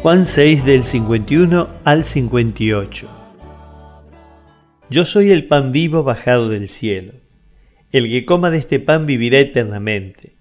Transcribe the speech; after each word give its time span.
Juan 0.00 0.26
6 0.26 0.64
del 0.64 0.84
51 0.84 1.68
al 1.82 2.04
58. 2.04 3.08
Yo 4.90 5.04
soy 5.04 5.32
el 5.32 5.48
pan 5.48 5.72
vivo 5.72 6.04
bajado 6.04 6.48
del 6.48 6.68
cielo. 6.68 7.14
El 7.90 8.08
que 8.08 8.24
coma 8.24 8.52
de 8.52 8.58
este 8.58 8.78
pan 8.78 9.06
vivirá 9.06 9.40
eternamente. 9.40 10.34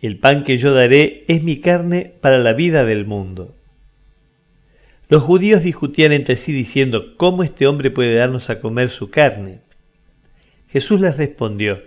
El 0.00 0.18
pan 0.18 0.44
que 0.44 0.56
yo 0.56 0.72
daré 0.72 1.24
es 1.26 1.42
mi 1.42 1.58
carne 1.58 2.14
para 2.20 2.38
la 2.38 2.52
vida 2.52 2.84
del 2.84 3.06
mundo. 3.06 3.56
Los 5.08 5.24
judíos 5.24 5.64
discutían 5.64 6.12
entre 6.12 6.36
sí 6.36 6.52
diciendo, 6.52 7.16
¿cómo 7.16 7.42
este 7.42 7.66
hombre 7.66 7.90
puede 7.90 8.14
darnos 8.14 8.50
a 8.50 8.60
comer 8.60 8.90
su 8.90 9.10
carne? 9.10 9.62
Jesús 10.68 11.00
les 11.00 11.16
respondió, 11.16 11.82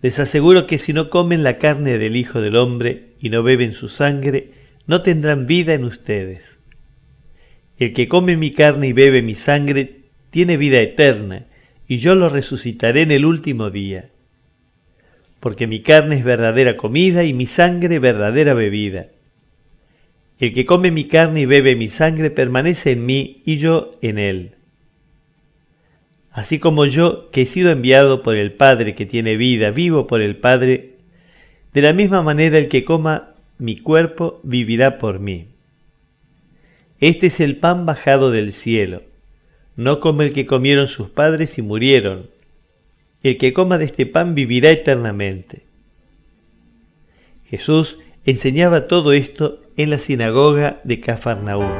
les 0.00 0.18
aseguro 0.18 0.66
que 0.66 0.78
si 0.78 0.92
no 0.92 1.10
comen 1.10 1.44
la 1.44 1.58
carne 1.58 1.96
del 1.96 2.16
Hijo 2.16 2.40
del 2.40 2.56
Hombre 2.56 3.10
y 3.20 3.30
no 3.30 3.44
beben 3.44 3.72
su 3.72 3.88
sangre, 3.88 4.61
no 4.86 5.02
tendrán 5.02 5.46
vida 5.46 5.74
en 5.74 5.84
ustedes. 5.84 6.58
El 7.78 7.92
que 7.92 8.08
come 8.08 8.36
mi 8.36 8.50
carne 8.50 8.88
y 8.88 8.92
bebe 8.92 9.22
mi 9.22 9.34
sangre 9.34 10.02
tiene 10.30 10.56
vida 10.56 10.80
eterna, 10.80 11.46
y 11.88 11.98
yo 11.98 12.14
lo 12.14 12.28
resucitaré 12.28 13.02
en 13.02 13.10
el 13.10 13.24
último 13.24 13.70
día. 13.70 14.10
Porque 15.40 15.66
mi 15.66 15.80
carne 15.80 16.16
es 16.16 16.24
verdadera 16.24 16.76
comida 16.76 17.24
y 17.24 17.34
mi 17.34 17.46
sangre 17.46 17.98
verdadera 17.98 18.54
bebida. 18.54 19.08
El 20.38 20.52
que 20.52 20.64
come 20.64 20.90
mi 20.90 21.04
carne 21.04 21.40
y 21.40 21.46
bebe 21.46 21.76
mi 21.76 21.88
sangre 21.88 22.30
permanece 22.30 22.92
en 22.92 23.04
mí 23.04 23.42
y 23.44 23.56
yo 23.56 23.98
en 24.00 24.18
él. 24.18 24.54
Así 26.30 26.58
como 26.58 26.86
yo, 26.86 27.30
que 27.30 27.42
he 27.42 27.46
sido 27.46 27.70
enviado 27.70 28.22
por 28.22 28.36
el 28.36 28.52
Padre 28.52 28.94
que 28.94 29.04
tiene 29.04 29.36
vida, 29.36 29.70
vivo 29.70 30.06
por 30.06 30.22
el 30.22 30.36
Padre, 30.36 30.96
de 31.74 31.82
la 31.82 31.92
misma 31.92 32.22
manera 32.22 32.58
el 32.58 32.68
que 32.68 32.84
coma 32.84 33.31
mi 33.62 33.78
cuerpo 33.78 34.40
vivirá 34.42 34.98
por 34.98 35.18
mí. 35.18 35.46
Este 37.00 37.28
es 37.28 37.40
el 37.40 37.56
pan 37.56 37.86
bajado 37.86 38.30
del 38.30 38.52
cielo 38.52 39.02
no 39.76 40.00
como 40.00 40.22
el 40.22 40.32
que 40.32 40.46
comieron 40.46 40.88
sus 40.88 41.08
padres 41.08 41.58
y 41.58 41.62
murieron. 41.62 42.30
El 43.22 43.38
que 43.38 43.52
coma 43.52 43.78
de 43.78 43.86
este 43.86 44.06
pan 44.06 44.34
vivirá 44.34 44.70
eternamente. 44.70 45.62
Jesús 47.46 47.98
enseñaba 48.24 48.88
todo 48.88 49.12
esto 49.12 49.60
en 49.76 49.90
la 49.90 49.98
sinagoga 49.98 50.80
de 50.84 51.00
Cafarnaúm. 51.00 51.70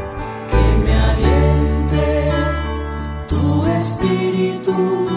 Que 0.50 0.78
me 0.84 0.92
aliente 0.92 2.30
tu 3.28 3.66
espíritu, 3.66 5.08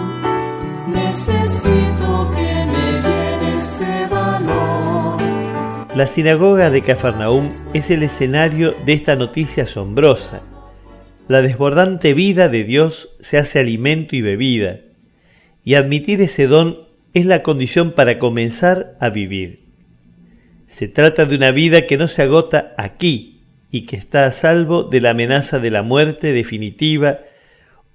La 5.96 6.08
sinagoga 6.08 6.70
de 6.70 6.82
Cafarnaúm 6.82 7.50
es 7.74 7.90
el 7.90 8.04
escenario 8.04 8.76
de 8.86 8.94
esta 8.94 9.16
noticia 9.16 9.64
asombrosa 9.64 10.44
la 11.28 11.42
desbordante 11.42 12.14
vida 12.14 12.50
de 12.50 12.64
Dios 12.64 13.10
se 13.20 13.38
hace 13.38 13.60
alimento 13.60 14.16
y 14.16 14.22
bebida, 14.22 14.82
y 15.64 15.74
admitir 15.74 16.22
ese 16.22 16.46
don 16.46 16.88
es 17.14 17.26
la 17.26 17.42
condición 17.42 17.94
para 17.94 18.20
comenzar 18.20 18.96
a 19.00 19.10
vivir. 19.10 19.64
Se 20.68 20.88
trata 20.88 21.26
de 21.26 21.36
una 21.36 21.52
vida 21.52 21.88
que 21.88 21.98
no 21.98 22.08
se 22.08 22.22
agota 22.22 22.76
aquí 22.78 23.42
y 23.72 23.88
que 23.88 23.96
está 23.96 24.26
a 24.26 24.32
salvo 24.32 24.84
de 24.84 25.02
la 25.02 25.12
amenaza 25.12 25.60
de 25.60 25.72
la 25.72 25.82
muerte 25.82 26.32
definitiva 26.32 27.22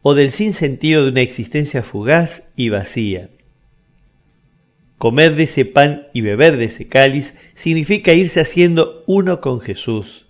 o 0.03 0.15
del 0.15 0.33
sinsentido 0.33 1.05
de 1.05 1.11
una 1.11 1.21
existencia 1.21 1.83
fugaz 1.83 2.53
y 2.57 2.71
vacía. 2.71 3.29
Comer 5.01 5.35
de 5.35 5.45
ese 5.45 5.65
pan 5.65 6.09
y 6.13 6.21
beber 6.21 6.59
de 6.59 6.67
ese 6.67 6.87
cáliz 6.87 7.35
significa 7.55 8.13
irse 8.13 8.39
haciendo 8.39 9.03
uno 9.07 9.41
con 9.41 9.63
Jesús, 9.63 10.27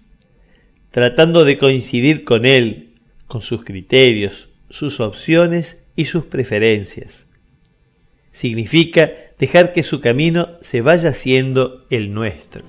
tratando 0.93 1.45
de 1.45 1.59
coincidir 1.59 2.23
con 2.23 2.47
Él, 2.47 2.95
con 3.27 3.41
sus 3.41 3.65
criterios, 3.65 4.51
sus 4.69 5.01
opciones 5.01 5.83
y 5.97 6.05
sus 6.05 6.27
preferencias. 6.27 7.27
Significa 8.31 9.11
dejar 9.41 9.73
que 9.73 9.83
su 9.83 10.01
camino 10.01 10.51
se 10.61 10.83
vaya 10.83 11.15
siendo 11.15 11.85
el 11.91 12.15
nuestro. 12.15 12.63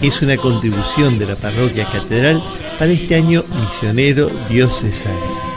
Es 0.00 0.22
una 0.22 0.38
contribución 0.38 1.18
de 1.18 1.26
la 1.26 1.36
parroquia 1.36 1.84
catedral 1.84 2.42
para 2.80 2.92
este 2.92 3.14
año 3.14 3.44
misionero 3.60 4.30
diocesano. 4.48 5.49